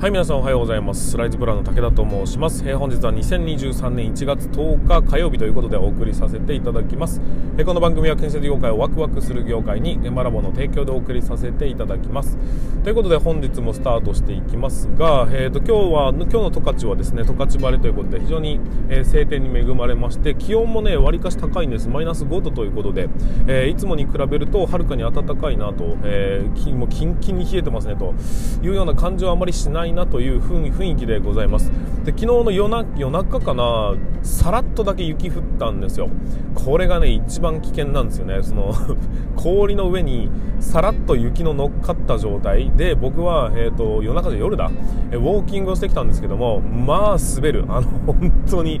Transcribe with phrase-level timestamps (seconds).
[0.00, 1.10] はい皆さんおはようございます。
[1.10, 7.20] スライズプランの武田と申します、えー、本日は2023年1月10日火曜日ということでお送りさせていただきます、
[7.58, 12.38] えー、この番組は建設業界をワクワクする業界に現場ラボの提供でお送りさせていただきます。
[12.82, 18.58] ということで本日もスタートしていきますが、えーと、今日は今日の十勝はですね十勝晴れということで非常に、
[18.88, 21.90] えー、晴天に恵まれまして気温もねわりかし高いんです。
[21.90, 23.10] マイナス5度ということで、
[23.46, 28.14] えー、いつもに比べるとはるかに暖かいなと、えー、もうキンキンに冷えてますねと
[28.62, 31.70] いうような感じはあまりしないなという雰囲気でございます。
[32.04, 36.08] で昨日の夜な夜中かなさらっとだけ雪降ったんですよ。
[36.54, 38.42] これがね一番危険なんですよね。
[38.42, 38.72] その
[39.36, 40.30] 氷の上に
[40.60, 42.70] さらっと雪の乗っかった状態。
[42.76, 44.70] で僕は、えーと、夜中で夜だ。
[45.12, 47.64] ウォーキングをしてきたんですけどもまあ滑る。
[47.68, 48.80] あの本当に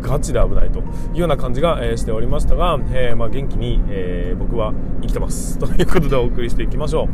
[0.00, 0.82] ガチで危ないとい
[1.14, 5.58] うような感じが、え、しておりましたが、えー、まあ、元気に、えー、僕は生きてます。
[5.60, 7.08] ということでお送りしていきましょ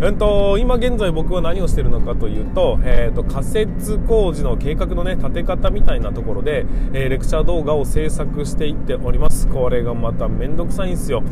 [0.00, 9.48] う、えーと、今現在僕は何をしているのかというと,、えーと、仮設工事の計画の、ね、立て方みたいなところで、えレクチャー動画を制作していっております。
[9.48, 11.22] これがまた面倒くさいんですよ。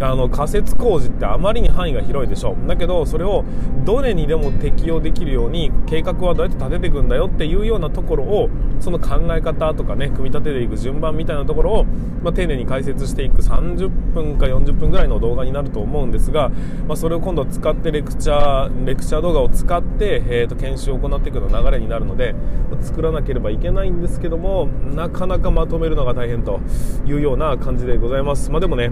[0.00, 2.54] あの仮設工事ってあまりに範囲が広いでしょ。
[2.66, 3.44] だけどそれを
[3.84, 16.50] どれにでも適用できるように計画はどうやって立てていくんだよっていうようなところをその考え方とかね組み立てていく順番みたいなところを、まあ、丁寧に解説していく30分か40分ぐらいの動画になると思うんですが、
[16.86, 22.34] まあ、それを今度使ってレクチャーレクチャー動画を使って、えー、と研修を行っていくの流れになるので、
[22.70, 26.60] ま、作らなければいけないんですけどもなかなかまとめるのが大変と
[27.06, 28.50] いうような感じでございます。
[28.50, 28.90] まあ、でもね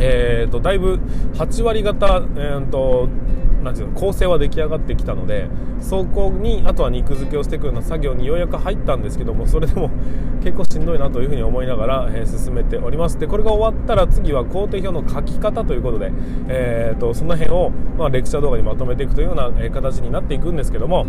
[0.00, 0.98] えーと、だいぶ
[1.34, 3.08] 8割方、えーと
[3.62, 5.48] なんていうの構成は出来上がってきたので
[5.80, 9.90] そこにあとは肉付けをしていくような作業にようやく入ったんですけどもそれでも
[10.42, 13.18] 結構しんどいなというふうに思いながら、えー、進めております。
[13.18, 16.12] でこれが終わったら次は工程表の書き方ということで、
[16.48, 21.06] えーと、その辺を、まあ、レクチャー動画にまとめていくというような、え、形になっていくんですけども、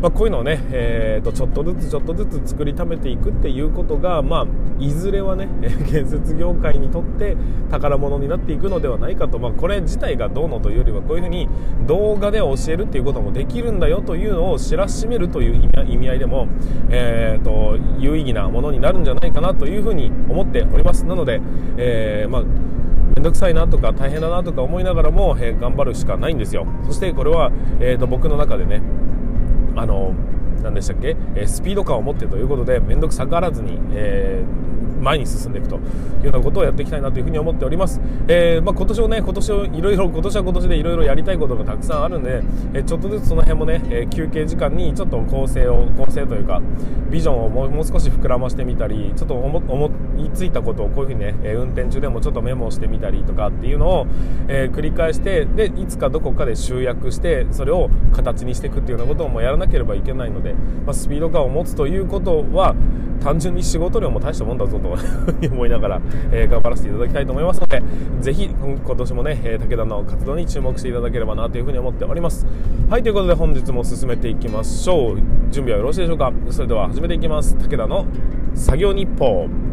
[0.00, 4.46] まあ、こういうのをね、えーと、ちょっとずつちょっとずつ作りためていくっていうことが、まあ、
[4.80, 5.48] いずれはね
[5.90, 7.36] 建設業界にとって
[7.70, 11.48] 宝物になっていくのではないかと、まあ、これ自体がどうのというよりはこういうふうに
[11.86, 16.48] 動画で教えるっていうこともできるんだよというのを知らしめるという意味合いでも、
[16.90, 21.04] えーと、有意義なものになるんじゃないかなというふうに思っております。
[21.04, 21.40] なので、
[21.76, 26.66] えー、まあ面倒くさいなとか大変だなとか思いながらも、えー、頑張るしかないんですよ。
[26.86, 27.50] そしてこれは、
[27.80, 28.82] えーと、僕の中でね
[29.76, 30.14] あの
[30.62, 34.71] 何でしたっけ、えー、スピード感を持ってということで面倒くさがらずに、えー
[35.02, 35.84] 前に進んでいくというよ
[36.24, 42.42] うなことをやっていきたいなというふうに思っております、えー、まあ、今年をね今年をいろいろ今年は今年でいろいろやりたいことがたくさんあるんで、
[42.74, 46.60] えー、ちょっとずつその辺もね、えー、休憩時間にちょっと構成を構成というか
[47.10, 49.90] ビジョンをもうもう少し膨らましてみたりちょっと思
[50.26, 54.06] いついたことをこういうふうにね、え運転中でもちょっとメモしてみたりとかっていうのを、
[54.48, 62.74] え繰り返してでいつかどこかで集約してそれを形にしていくっていうようなことをもやらなければいけないので、まあ、スピード感を持つということは
[63.22, 64.96] 単純に仕事量も大したもんだぞと
[65.46, 66.00] 思いながら、
[66.32, 67.82] えー、頑張らせていただきたいと思いますので
[68.20, 72.46] ぜひ今年もね、え武田の活動に注目していただければなというふうに思っております。
[72.90, 75.16] はいということで本日も進めていきましょう。
[75.50, 76.32] 準備はよろしいでしょうか？
[76.50, 77.56] それでは始めていきます。
[77.56, 78.06] 武田の
[78.54, 79.71] 作業日報。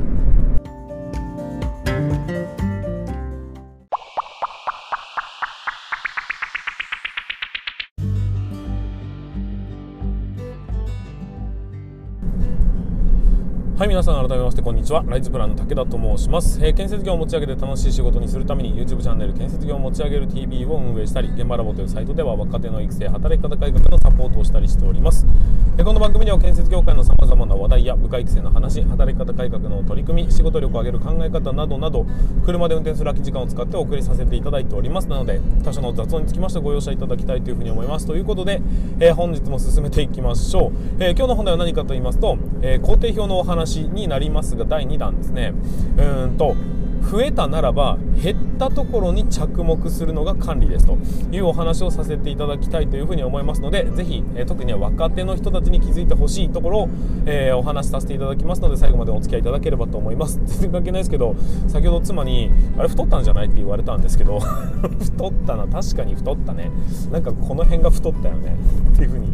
[13.80, 15.06] はい皆さん改めましてこんにちは。
[15.08, 25.26] ライズプランの武田と申します、えー、建設業を持ち上げて楽しい仕事にするために YouTube チャンネル建設業を持ち上げる TV を運営したり現場ラボというサイトでは若手の育成働き方改革のサポートをしたりしております、
[25.78, 32.06] えー、この番組では建設業界のさまざまな話題や部下育成の話働き方改革の取り組み仕事力を上げる考え方などなど
[32.46, 35.08] 車で運転する空き時間を使ってお送りさせていただいております。
[35.08, 38.06] なので他社の雑音につきましてご容赦いただきたいというふうに思います。
[38.06, 38.62] ということで、
[39.00, 45.53] えー、本日も進めていきましょう、え今日の本題は何かと言いますと、え工程表のお話になりますが第2弾ですね。
[45.97, 46.56] うんと
[47.09, 50.98] 増えたならば減ったところに着目するのが管理ですと。
[51.31, 56.89] いうお話をさせていただきたいというふうに思いますのでぜひ、えー、特には若手の人たちに気づいてほしいところを、
[57.25, 60.39] えー、お話しさせていただきますので最後までお付き合いいただければと思います。
[60.45, 61.36] 全然関係ないですけど
[61.68, 64.39] 先ほど妻に「あれ太ったんじゃない?」って言われたんですけど
[65.00, 66.72] 太ったな確かに太ったね。
[67.12, 68.56] なんかこの辺が太ったよね。
[68.94, 69.27] っていうふうに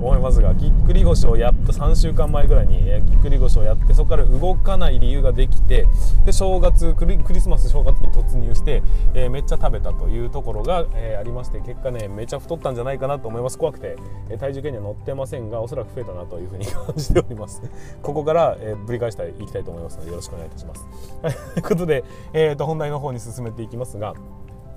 [0.00, 5.86] 思いますがぎっくり腰をやった3週間前ぐらいに、えぎっくり腰をやってそこから動かない理由ができて
[6.24, 8.82] で正月クリスマス正月に突入して、
[9.14, 13.58] えー、めっちゃ食べたというところが、えー、ありまして結果ねめちゃ太ったんじゃないかなと思います。
[13.58, 13.96] 怖くて、
[14.30, 17.62] え体重計には乗ってませんがおそらく増えたなというふうに感じております。
[18.02, 20.86] ここから、えぶり返していきたいと思いますのでよろしくお願いいたします。
[21.54, 24.14] ということで、えーと、本題の方に進めていきますが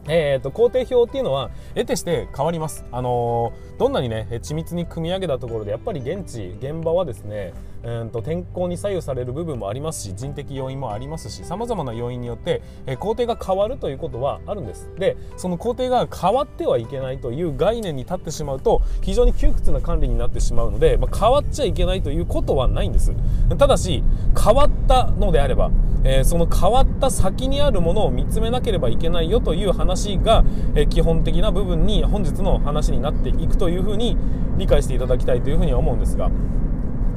[0.08, 7.54] えーと、工程表っていうのは得てして変わります、あのー、どんなにね緻密に組み上げたところでやっぱり現地現場はですね
[7.84, 14.90] うんと天候に左右される部分もありますし人的要因もありますしさまざまな要因によって、え、工程が変わるということはあるんです。
[14.98, 23.14] でその工程が変わってはいけないという概念に立ってしまうと非常に窮屈な管理になってしまうので、まあ、変わっちゃいけないということはないんです。
[23.58, 24.04] ただし
[24.38, 25.72] 変わったのであれば、
[26.04, 30.44] えー、その変わった先にあるものを見つめなければいけないよという話が、
[30.76, 34.18] えー、基本的な部分に本日の話になっていくというふうに
[34.58, 36.30] 理解していただきたいというふうには思うんですが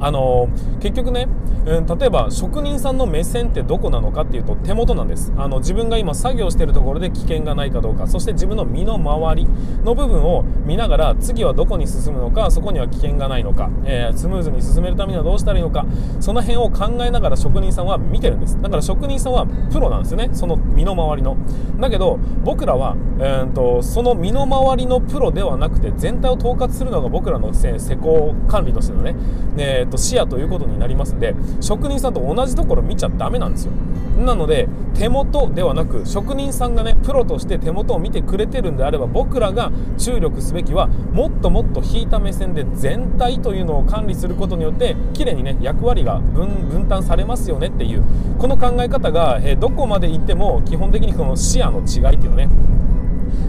[0.05, 1.27] あの、結局ね、
[1.65, 5.31] うん、例えば職人さんの目線ってどこなのかっていうと手元なんです。
[5.37, 9.47] あの自分が今作業しているところで危険がないかどうかそして自分の身の回り
[9.83, 15.85] の部分を見ながら次はどこに進むのかそこには危険がないのか、えー、スムーズに進めるためにはどうしたらいいのか
[16.19, 18.61] その辺を考えながら職人さんは見てるんです。
[18.61, 20.29] だから職人さんはプロなんですよね。
[20.33, 21.37] その身の回りの。
[21.79, 29.15] だけど僕らは、えーと、その身の回りのプロではなくて全体を統括するのが僕らの施工管理としてのね、
[29.57, 33.73] えーと視野ということになりますんで職人さんと同じところ見ちゃダメなんですよ。
[34.17, 48.03] なので手元ではなく職人さんがねプロとして手元を見てくれてるんであれば僕らが注力すべきはもっともっと引いた目線で全体というのを管理することによって綺麗にね役割が分担されますよねっていう
[48.37, 52.49] この考え方が、えどこまで行っても基本的にこの視野の違いっていうのね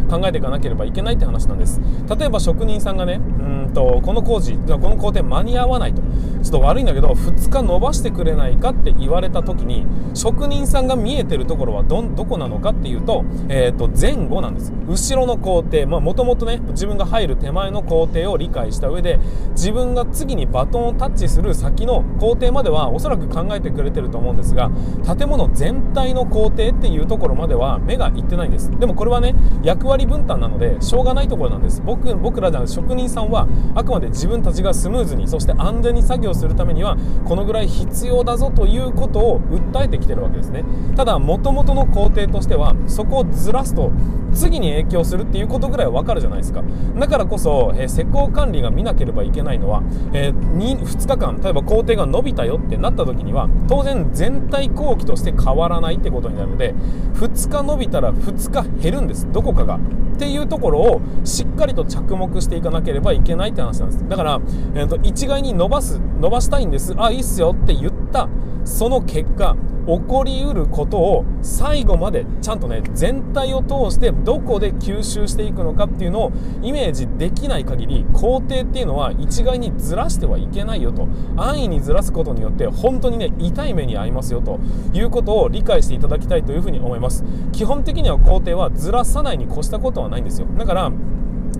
[0.08, 1.80] 考えていかなければいけないって話なんです。
[2.18, 6.02] 例えば職人さんがねうんとこの工事この工程間に合わないと。
[6.44, 14.72] ちょっと悪いんだけど2日延ばしてくれないかって言われた時に職人さんが見えてるところはどどこなのかっていうと,、えー、と前後なんです。
[14.86, 19.18] 後ろの工程もともとね自分が入る手前の工程を理解した上で
[19.52, 24.70] 自分が次にバトンをタッチする先の工程まではおそらく考えてくれてると思うんですが
[25.16, 28.70] 建物全体の工程っていうところまでは目がいってないんです。
[28.78, 31.80] でもこれはね役割分担なのでしょうがないところなんです。
[31.80, 40.64] 僕僕らじゃ職人さんはあくまで自分たちがスムーズにそして安全に作業するためにはこのぐらい必要だぞということを訴えてきてるわけですね。
[40.96, 43.90] ただ元々の工程としてはそこをずらすと
[44.32, 46.62] 次に影響するっていうことぐらいわかるじゃないですか。
[46.98, 49.82] だからこそ、えー、施工管理が見なければいけないのは、
[50.12, 56.74] えー、2, 2日間例えば工程が伸びたよってなった時には当然全体工期として変わらないってことになるので
[57.14, 59.30] 2日伸びたら2日減るんです。
[59.30, 59.78] どこかが。
[60.14, 64.08] っていうところをしっかりと着目していかなければいけないって話なんです。
[64.08, 64.40] だから、
[64.74, 66.92] えーと、一概に伸ばす伸ばしたいんです。
[66.98, 68.28] あいいっすよって言った
[68.64, 69.56] その結果
[69.86, 81.06] 起こりうることを最後までちゃんとね全体を通してどこで吸収していくのかっていうのをイメージできない限り工程っていうのは一概にずらしてはいけないよと。
[81.36, 84.58] 安易にずらすことによって本当にね痛い目に遭いますよと。
[84.94, 87.24] いうことを理解していただきたいというふうに思います。
[87.52, 90.46] 基本的には工程はずらさないに越したことはないんですよ。
[90.56, 90.92] だから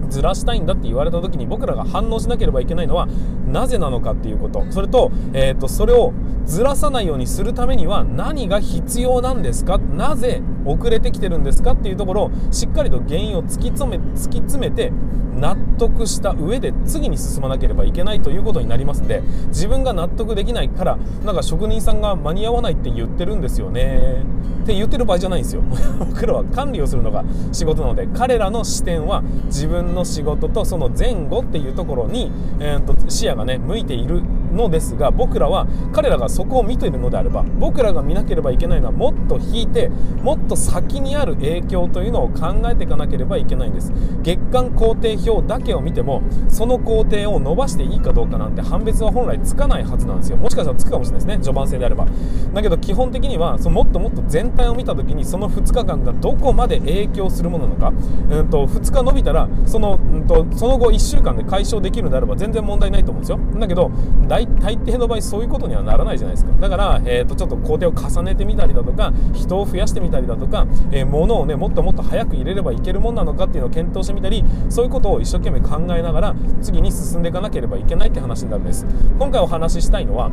[0.09, 3.09] ずらしたいんだって言われた時に僕らが反応しなければいけないのは
[3.47, 4.65] なぜなのかっていうこと。
[4.71, 6.13] それと,、えーと、それを
[6.45, 9.79] ずらさないようにするためには何が必要なんですか？
[9.79, 11.73] なぜ遅れてきてるんですか？
[11.73, 14.93] っていうところをしっかりと原因を突き詰め突き詰めて
[15.35, 24.25] 納得した上で次に進まなければいけないということになりますんで自分が納得できないからなんか職人さんが間に合わないって言ってるんですよね。
[24.63, 25.63] って言ってる場合じゃないんですよ。
[25.99, 34.23] 僕らは管理をするのが仕事なので彼らの視点は自分の仕事とその前後っていうところに、えーと、視野がね向いている
[34.55, 39.89] のですが僕らは彼らがそこを見ているのであれば僕らが見なければいけないのはもっと引いて
[40.23, 43.93] もっと先にある影響というのを考えていかなければいけないんです。
[44.23, 50.37] 月間工程表だけを見てもその工程を伸ばしていいかどうかなんて判別は本来つかないはずなんですよ。
[50.37, 51.43] もしかしたらつくかもしれないですね。
[51.45, 52.07] 序盤戦であれば。
[52.53, 57.93] だけど基本的にはそのもっともっと全体を見た時にその2日間がどこまで影響するものなのか、
[58.31, 63.39] うんと、2日伸びたらその,、うんと、その後1週間で解消できるのであれば全然問題ないと思うんですよ。
[63.61, 63.91] だけど
[64.27, 66.24] 大大抵の場合そういうことにはならないじゃないですか。
[66.25, 66.53] ゃないですか。
[66.61, 78.87] だから、えーと、ちょっと工程を重ねてみたりだとか人を増やしてみたりだとか、えー、物をねもっともっと早く入れればいけるもんなのかっていうのを検討してみたりそういうことを一生懸命考えながら次に進んでいかなければいけないって話になるんです。
[79.19, 80.31] 今回お話ししたいのは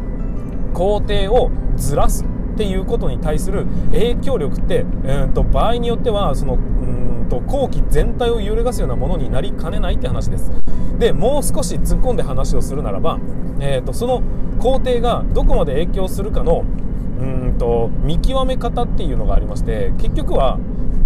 [0.74, 7.01] 工程をずらすっていうことに対する影響力って、えーと、場合によってはそのうん
[7.32, 10.52] と後期全体を揺るがすようなものになりかねないって話です。
[11.00, 13.20] でもう少し突っ込んで話をするならば、
[13.62, 14.22] えーと、その
[14.60, 16.66] 工程がどこまで影響するかの
[17.20, 20.60] うんと見極め方っていうのがありまして結局は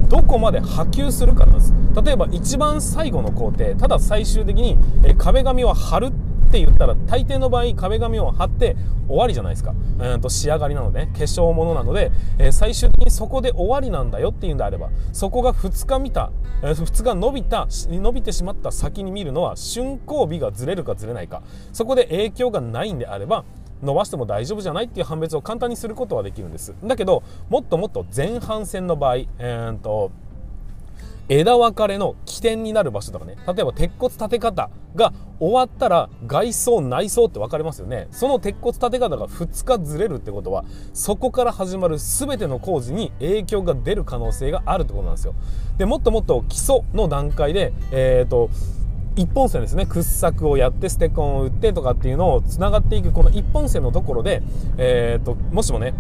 [0.10, 1.74] どこまで波及するかなんです。
[2.04, 6.12] 例えば一番最後の工程ただ最終的に、え壁紙を貼る
[6.56, 16.32] って言ったら大抵の場合壁紙を貼って終わりじゃないですか、うんと仕上がりなので、ね、化粧ものなので、えー、最終的にそこで終わりなんだよっていうんであればそこが2日見た、
[16.64, 21.44] えー、2日伸びた伸びてしまった先に見るのは竣工日がずれるかずれないか。
[21.74, 23.44] そこで影響がないんであれば
[23.84, 26.74] 伸ばしても大丈夫じゃないっていう判別を簡単にすることはできるんです。
[26.84, 30.12] だけどもっともっと前半戦の場合、えーと
[31.28, 33.36] 枝分かれの起点になる場所とかね。
[33.48, 38.08] 例えば鉄骨立て方が終わったら外装内装って分かりますよね。
[38.12, 45.34] その鉄骨立て方が2日ずれるってことはそこから始まる全ての工事に影響が出る可能性があるってことなんですよ。
[45.78, 48.50] でもっともっと基礎の段階でえっ、ー、と
[49.16, 49.86] 一本線ですね。
[49.86, 54.44] 掘削をやってステコンを打ってとかっていうのをつながっていくこの一本線のところで、
[54.78, 55.94] えーともしもね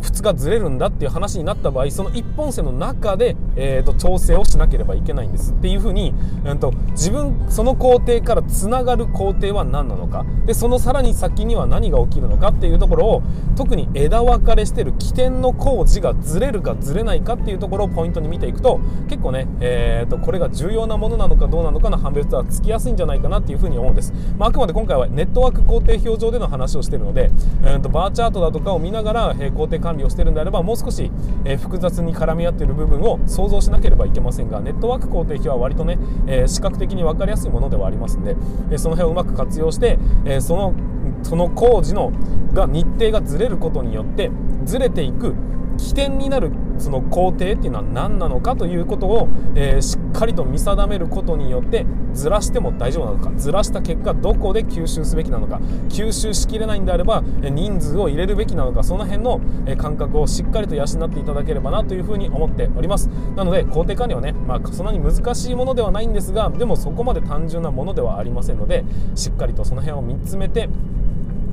[0.00, 5.52] 2日ずれるんだっていう話になった場合その一本線の中で、えーと、調整をしなければいけないんです。
[5.52, 6.14] っていうふうに、
[6.44, 10.24] うんと、自分その工程からつながる工程は何なのか。
[10.46, 13.22] でそのさらに先には何が起きるのかっていうところを
[13.56, 27.30] 特に枝分かれしてる起点の工事がずれるかずれないかっていうところをポイントに見ていくと結構ね、えーと、これが重要なものなのかどうなのかの判別はつきやすいんじゃないかなっていうふうに思うんです、まあ、あくまで今回はネットワーク工程表上での話をしてるので、
[27.62, 31.10] えー、とバーチャートだとかを見ながら、えー、工程管管理をしてるんであればもう少し、
[31.44, 38.36] え、複雑に絡み合っている部分を想像しなければいけませんがネットワーク工程費は割とね、え、視覚的に分かりやすいものではありますんで、
[38.70, 40.74] え、その辺をうまく活用して、え、その
[41.22, 42.12] その工事の
[42.52, 44.30] が日程がずれることによって
[44.64, 45.34] ずれていく
[45.76, 59.40] 起点になるその工程っていうのは何なのかということを、えー、しっかりと見定めることによってずらしても大丈夫なのかずらした結果どこで吸収すべきなのか吸収しきれないんであれば人数を入れるべきなのかその辺の
[59.76, 63.08] 感覚をしっかりと養っていただければなというふうに思っております。
[63.36, 68.84] なので工程管理はね、まあ、そんなに難しいものではないんですがでもそこまで単純なものではありませんので
[69.14, 70.68] しっかりとその辺を見つめて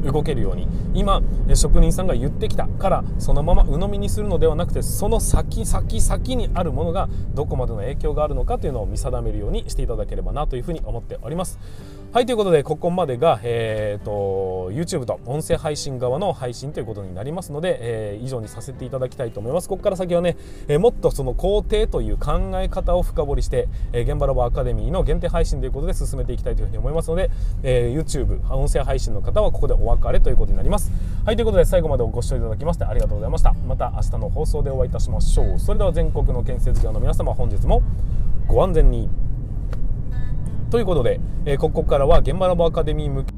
[0.04, 0.68] 動けるように。
[0.94, 1.22] 今
[1.54, 11.60] 職人さんが言ってきたからそのまま鵜呑みにするのではなくてその先先先にあるものがどこまでの影響があるのかというのを見定めるようにしていただければなというふうに思っております。
[12.14, 19.68] はいということでここまでが、えーと、YouTube と音声配信側の配信ということになりますので、えー、以上にさせていただきたいと思います。
[19.68, 20.38] ここから先はね、
[20.70, 27.30] えー、もっとその工程という考え方を深掘りして、えー、現場ラボアカデミーの限定配信ということで進めていきたいというふうに思いますので、
[27.62, 30.92] え YouTube 音声配信の方はここでお別れということになります。
[31.26, 33.54] はいということで最後までご視聴いただきましてありがとうございました。
[33.68, 35.60] また明日の放送でお会いいたしましょう。
[35.60, 37.84] それでは全国の建設業の皆様本日も
[38.48, 39.27] ご安全に。
[40.70, 43.37] ということで、えここからは現場ラボアカデミー向け